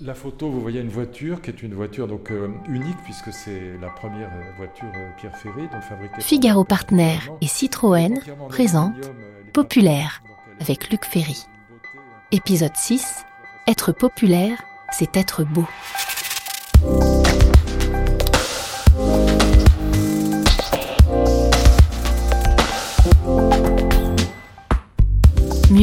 [0.00, 3.76] La photo, vous voyez une voiture qui est une voiture donc euh, unique puisque c'est
[3.80, 6.20] la première euh, voiture euh, Pierre Ferry donc fabriquée.
[6.20, 8.18] Figaro Partner et Citroën
[8.48, 9.12] présentent
[9.52, 10.22] Populaire
[10.60, 11.44] avec Luc Ferry.
[12.32, 13.24] Épisode 6
[13.68, 15.66] Être populaire, c'est être beau.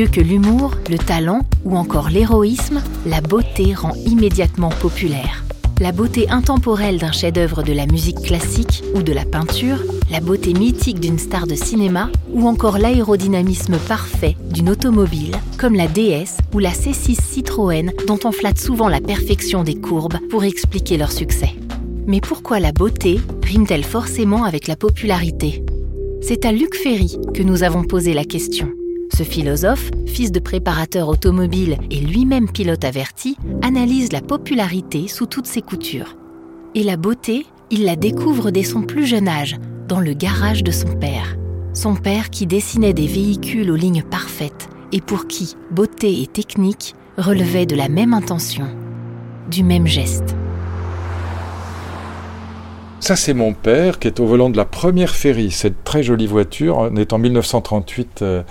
[0.00, 5.44] Mieux que l'humour, le talent ou encore l'héroïsme, la beauté rend immédiatement populaire.
[5.78, 9.76] La beauté intemporelle d'un chef-d'œuvre de la musique classique ou de la peinture,
[10.10, 15.86] la beauté mythique d'une star de cinéma ou encore l'aérodynamisme parfait d'une automobile comme la
[15.86, 20.96] DS ou la C6 Citroën dont on flatte souvent la perfection des courbes pour expliquer
[20.96, 21.50] leur succès.
[22.06, 25.62] Mais pourquoi la beauté rime-t-elle forcément avec la popularité?
[26.22, 28.72] C'est à Luc Ferry que nous avons posé la question.
[29.20, 35.46] Ce philosophe, fils de préparateur automobile et lui-même pilote averti, analyse la popularité sous toutes
[35.46, 36.16] ses coutures.
[36.74, 40.70] Et la beauté, il la découvre dès son plus jeune âge, dans le garage de
[40.70, 41.36] son père.
[41.74, 46.94] Son père qui dessinait des véhicules aux lignes parfaites et pour qui beauté et technique
[47.18, 48.68] relevaient de la même intention,
[49.50, 50.34] du même geste.
[53.00, 56.26] Ça, c'est mon père qui est au volant de la première ferry, cette très jolie
[56.26, 56.76] voiture.
[56.76, 58.42] On est en 1938, euh,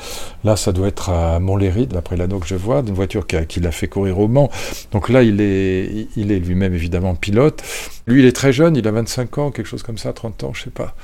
[0.43, 3.45] là, ça doit être à Montlhéry, d'après l'anneau que je vois, une voiture qui, a,
[3.45, 4.49] qui l'a fait courir au Mans.
[4.91, 7.61] Donc là, il est, il est lui-même évidemment pilote.
[8.09, 10.51] Lui, il est très jeune, il a 25 ans, quelque chose comme ça, 30 ans,
[10.55, 10.95] je sais pas.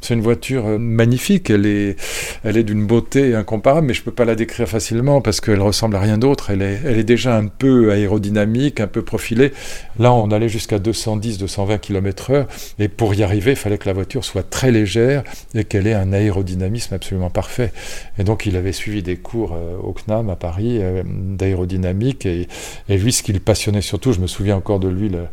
[0.00, 1.96] C'est une voiture euh, magnifique, elle est,
[2.44, 5.96] elle est d'une beauté incomparable, mais je peux pas la décrire facilement parce qu'elle ressemble
[5.96, 6.48] à rien d'autre.
[6.48, 9.52] Elle est, elle est déjà un peu aérodynamique, un peu profilée.
[9.98, 12.46] Là, on allait jusqu'à 210, 220 km/h,
[12.78, 15.92] et pour y arriver, il fallait que la voiture soit très légère et qu'elle ait
[15.92, 17.70] un aérodynamisme absolument parfait.
[18.18, 22.48] Et donc, il avait suivi des cours euh, au CNAM à Paris euh, d'aérodynamique, et,
[22.88, 25.26] et, lui, ce qui le passionnait surtout, je me souviens encore de lui le,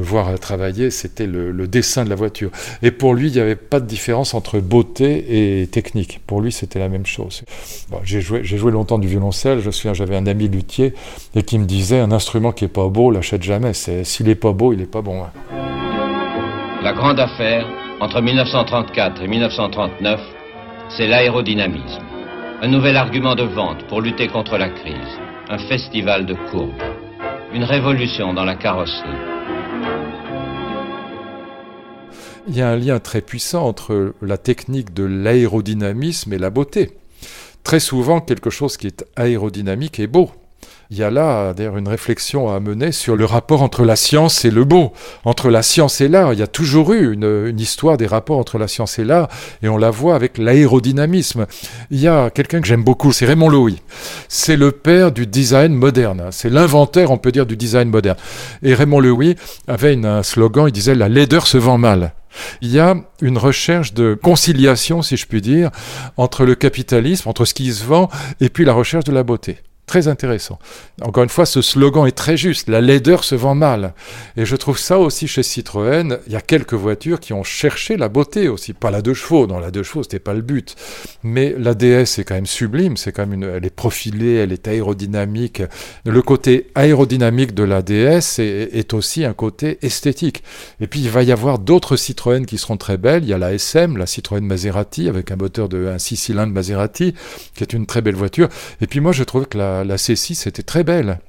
[0.00, 0.28] voir
[0.90, 2.50] c'était le, dessin de la voiture.
[2.82, 6.20] Et pour lui, il n'y avait pas de différence entre beauté et technique.
[6.26, 7.42] Pour lui, c'était la même chose.
[8.04, 9.60] J'ai joué, longtemps du violoncelle.
[9.60, 10.94] Je me souviens, j'avais un ami luthier
[11.34, 13.72] et qui me disait un instrument qui est pas beau, l'achète jamais.
[13.74, 15.24] S'il est pas beau, il est pas bon.
[15.24, 15.30] Hein.
[16.82, 17.66] La grande affaire
[18.00, 20.20] entre 1934 et 1939,
[20.96, 22.02] c'est l'aérodynamisme.
[22.60, 25.20] Un nouvel argument de vente pour lutter contre la crise.
[25.48, 26.82] Un festival de courbes.
[27.54, 29.08] Une révolution dans la carrosserie.
[32.48, 36.90] Il y a un lien très puissant entre la technique de l'aérodynamisme et la beauté.
[37.62, 40.30] Très souvent, quelque chose qui est aérodynamique est beau.
[40.90, 44.44] Il y a là d'ailleurs une réflexion à mener sur le rapport entre la science
[44.44, 44.92] et le beau,
[45.24, 46.32] entre la science et l'art.
[46.32, 49.28] Il y a toujours eu une, histoire des rapports entre la science et l'art,
[49.62, 51.46] et on la voit avec l'aérodynamisme.
[51.90, 53.80] Il y a quelqu'un que j'aime beaucoup, c'est Raymond Loewy.
[54.28, 56.24] C'est le père du design moderne.
[56.30, 58.18] C'est l'inventeur, on peut dire, du design moderne.
[58.62, 59.36] Et Raymond Loewy
[59.68, 62.12] avait un slogan, il disait la laideur se vend mal.
[62.60, 65.70] Il y a une recherche de conciliation, si je puis dire,
[66.16, 68.08] entre le capitalisme, entre ce qui se vend,
[68.40, 69.58] et puis la recherche de la beauté.
[69.86, 70.58] Très intéressant.
[71.02, 72.68] Encore une fois, ce slogan est très juste.
[72.68, 73.94] La laideur se vend mal.
[74.36, 76.18] Et je trouve ça aussi chez Citroën.
[76.28, 78.74] Il y a quelques voitures qui ont cherché la beauté aussi.
[78.74, 79.46] Pas la deux chevaux.
[79.46, 80.76] Dans la deux chevaux, c'était pas le but.
[81.24, 82.96] Mais la DS est quand même sublime.
[82.96, 85.62] C'est quand même une, elle est profilée, elle est aérodynamique.
[86.06, 90.42] Le côté aérodynamique de la DS est, aussi un côté esthétique.
[90.80, 93.24] Et puis, il va y avoir d'autres Citroën qui seront très belles.
[93.24, 96.52] Il y a la SM, la Citroën Maserati, avec un moteur de un 6 cylindres
[96.52, 97.14] Maserati,
[97.54, 98.48] qui est une très belle voiture.
[98.80, 101.20] Et puis, moi, je trouve que la la, C6 était très belle.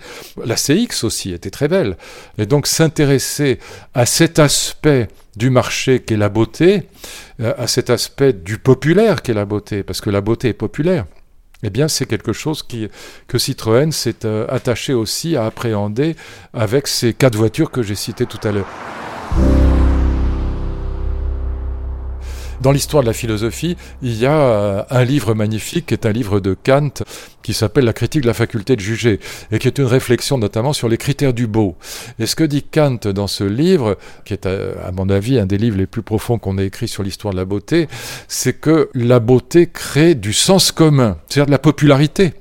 [0.44, 1.98] La CX aussi était très belle.
[2.38, 3.60] Et donc s'intéresser
[3.94, 6.84] à cet aspect du marché qu'est la beauté,
[7.40, 11.06] euh, à cet aspect du populaire qu'est la beauté, parce que la beauté est populaire.
[11.64, 16.16] Eh bien, c'est quelque chose que Citroën s'est euh, attaché aussi à appréhender
[16.54, 19.73] avec ces quatre voitures que j'ai citées tout à l'heure.
[22.64, 26.14] Dans l'histoire de la philosophie, il y a euh, un livre magnifique qui est un
[26.14, 27.04] livre de Kant
[27.42, 29.20] qui s'appelle La critique de la faculté de juger
[29.52, 31.76] et qui est une réflexion notamment sur les critères du beau.
[32.20, 35.58] Et ce que dit Kant dans ce livre, qui est à mon avis un des
[35.58, 37.90] livres les plus profonds qu'on ait écrit sur l'histoire de la beauté,
[38.30, 42.32] c'est que la beauté crée du sens commun, c'est-à-dire de la popularité.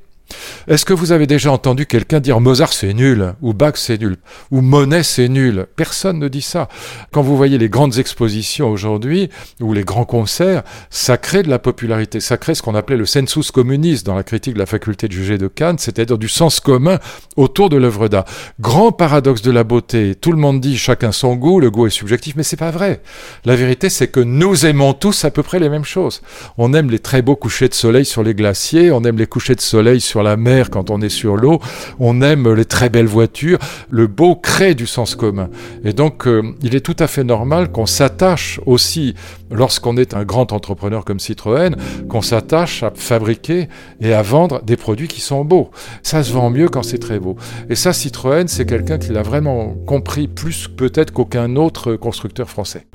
[0.68, 4.16] Est-ce que vous avez déjà entendu quelqu'un dire Mozart c'est nul, ou Bach c'est nul,
[4.50, 6.68] ou Monet c'est nul Personne ne dit ça.
[7.12, 9.28] Quand vous voyez les grandes expositions aujourd'hui,
[9.60, 13.06] ou les grands concerts, ça crée de la popularité, ça crée ce qu'on appelait le
[13.06, 16.60] sensus communis dans la critique de la faculté de juger de Kant, c'est-à-dire du sens
[16.60, 16.98] commun
[17.36, 18.24] autour de l'œuvre d'art.
[18.60, 21.90] Grand paradoxe de la beauté, tout le monde dit chacun son goût, le goût est
[21.90, 23.02] subjectif, mais c'est pas vrai.
[23.44, 26.22] La vérité c'est que nous aimons tous à peu près les mêmes choses.
[26.58, 29.54] On aime les très beaux couchers de soleil sur les glaciers, on aime les couchers
[29.54, 31.60] de soleil sur la mer, quand on est sur l'eau,
[31.98, 33.58] on aime les très belles voitures.
[33.90, 35.48] Le beau crée du sens commun.
[35.84, 39.14] Et donc, euh, il est tout à fait normal qu'on s'attache aussi,
[39.50, 41.76] lorsqu'on est un grand entrepreneur comme Citroën,
[42.08, 43.68] qu'on s'attache à fabriquer
[44.00, 45.70] et à vendre des produits qui sont beaux.
[46.02, 47.36] Ça se vend mieux quand c'est très beau.
[47.68, 52.86] Et ça, Citroën, c'est quelqu'un qui l'a vraiment compris plus peut-être qu'aucun autre constructeur français.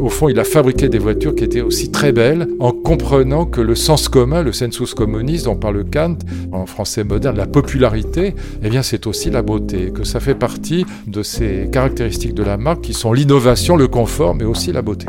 [0.00, 3.60] Au fond, il a fabriqué des voitures qui étaient aussi très belles en comprenant que
[3.60, 6.16] le sens commun, le sensus communis dont parle Kant
[6.52, 11.22] en français moderne, la popularité, eh c'est aussi la beauté, que ça fait partie de
[11.22, 15.06] ces caractéristiques de la marque qui sont l'innovation, le confort, mais aussi la beauté.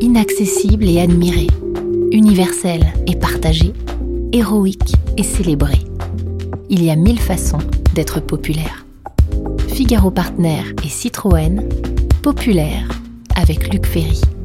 [0.00, 1.48] Inaccessible et admiré,
[2.12, 3.74] universel et partagé,
[4.32, 5.80] héroïque et célébré.
[6.70, 7.58] Il y a mille façons
[7.94, 8.86] d'être populaire.
[9.68, 11.62] Figaro Partner et Citroën,
[12.26, 12.88] populaire
[13.36, 14.35] avec Luc Ferry.